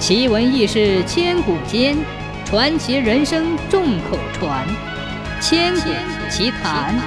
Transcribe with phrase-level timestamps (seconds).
[0.00, 1.94] 奇闻异事千古间，
[2.46, 4.66] 传奇人生众口传。
[5.42, 5.90] 千古
[6.30, 6.98] 奇谈。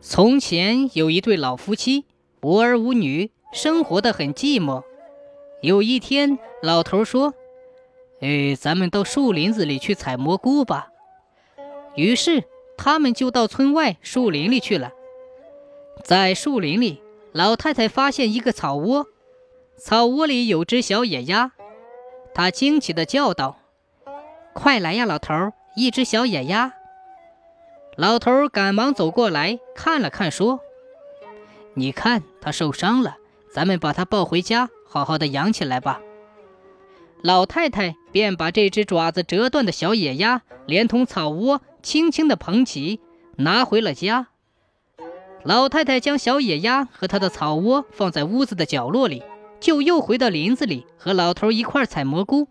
[0.00, 2.06] 从前有一对老夫妻，
[2.42, 4.82] 无儿无女，生活的很寂寞。
[5.62, 7.32] 有一天，老头说
[8.20, 10.88] ：“哎，咱们到树林子里去采蘑菇吧。”
[11.94, 12.42] 于是
[12.76, 14.90] 他们就到村外树林里去了。
[16.02, 19.06] 在树林里，老太太发现一个草窝。
[19.76, 21.52] 草窝里有只小野鸭，
[22.32, 23.58] 它惊奇地叫道
[24.54, 25.52] ：“快来呀，老头！
[25.76, 26.72] 一只小野鸭。”
[27.96, 30.60] 老头赶忙走过来看了看，说
[31.74, 33.16] ：“你看，它受伤了，
[33.52, 36.00] 咱们把它抱回家，好好的养起来吧。”
[37.22, 43.00] 老太太便把这只爪子折断的小野鸭连同草窝轻轻地捧起，
[43.36, 44.28] 拿回了家。
[45.42, 49.22] 老太太将小野鸭和它的草窝放在屋子的角落里。
[49.64, 52.48] 就又回到林子里和老头一块采蘑菇。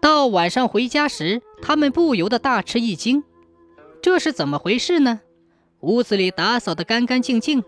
[0.00, 3.22] 到晚上回家时，他们不由得大吃一惊，
[4.00, 5.20] 这是怎么回事呢？
[5.80, 7.62] 屋子里打扫得干干净净，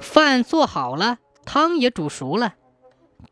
[0.00, 2.56] 饭做好了，汤也煮熟了。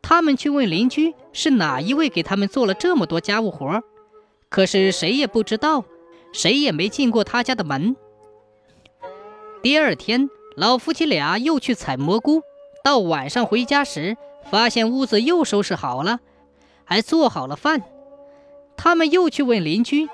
[0.01, 3.83] 他们去问邻居是哪一位给他们做了这么多家务活，
[4.47, 5.83] 可是谁也不知道，
[6.31, 7.97] 谁也没进过他家的门。
[9.61, 12.41] 第二天，老夫妻俩又去采蘑菇。
[12.87, 14.15] 到晚上回家时，
[14.49, 16.21] 发现屋子又收拾好了，
[16.85, 17.81] 还做好了饭。
[18.77, 20.07] 他们又去问邻居，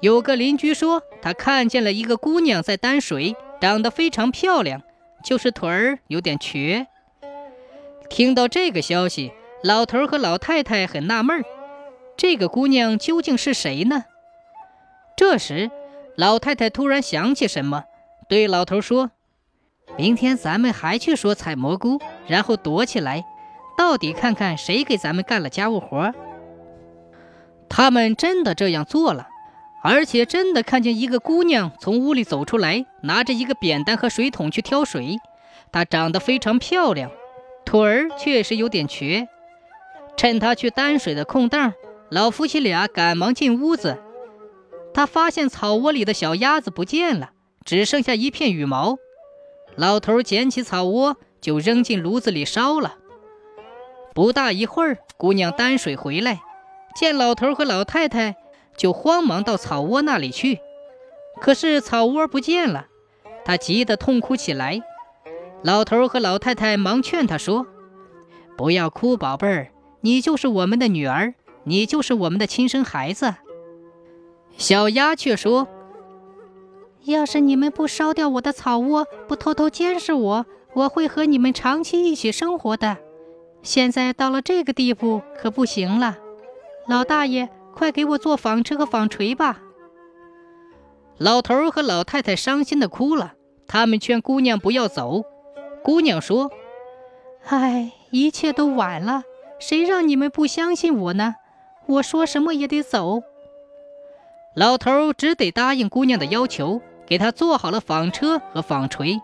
[0.00, 4.82] 有个邻居说他看见了一个姑娘在担水，长得非常漂亮，
[5.24, 6.86] 就是腿儿有点瘸。
[8.10, 11.44] 听到这个消息，老头和老太太很纳闷儿，
[12.14, 14.04] 这个姑娘究竟是谁呢？
[15.16, 15.70] 这时，
[16.14, 17.84] 老太太突然想起什么，
[18.28, 19.12] 对老头说。
[19.96, 23.24] 明天咱们还去说采蘑菇，然后躲起来，
[23.76, 26.12] 到底看看谁给咱们干了家务活。
[27.68, 29.28] 他们真的这样做了，
[29.82, 35.18] 而且真的看见一个姑娘从屋里走出来，拿着一个扁担和水桶去挑水。
[35.72, 37.10] 她长得非常漂亮，
[37.64, 39.28] 腿儿确实有点瘸。
[40.16, 41.72] 趁她去担水的空档，
[42.10, 43.98] 老夫妻俩赶忙进屋子。
[44.94, 47.32] 他发现草窝里的小鸭子不见了，
[47.64, 48.96] 只剩下一片羽毛。
[49.76, 52.96] 老头捡起草窝，就扔进炉子里烧了。
[54.14, 56.40] 不大一会儿，姑娘担水回来，
[56.94, 58.36] 见老头和老太太，
[58.76, 60.60] 就慌忙到草窝那里去。
[61.40, 62.86] 可是草窝不见了，
[63.44, 64.80] 她急得痛哭起来。
[65.62, 67.66] 老头和老太太忙劝她说
[68.56, 69.68] ：“不要哭，宝贝儿，
[70.00, 73.34] 你就是我们的女儿，你就是我们的亲生孩子。”
[74.56, 75.68] 小鸭却说。
[77.12, 82.96] 要是你们不烧掉我的草窝，不偷偷监视我，我会和你们长期一起生活的。
[83.62, 86.18] 现在到了这个地步，可不行了。
[86.88, 89.62] 老大爷，快给我做纺车和纺锤吧！
[91.18, 93.34] 老头和老太太伤心的哭了，
[93.66, 95.22] 他们劝姑娘不要走。
[95.82, 96.50] 姑娘说
[97.46, 99.22] ：“唉，一切都晚了，
[99.60, 101.36] 谁让你们不相信我呢？
[101.86, 103.22] 我说什么也得走。”
[104.56, 106.82] 老头只得答应姑娘的要求。
[107.06, 109.20] 给他做好了纺车和纺锤，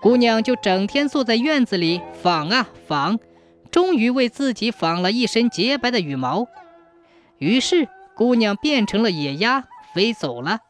[0.00, 3.18] 姑娘就整天坐在院子里纺啊纺，
[3.70, 6.46] 终于为自己纺了一身洁白的羽毛。
[7.38, 9.64] 于是，姑娘变成了野鸭，
[9.94, 10.60] 飞走了。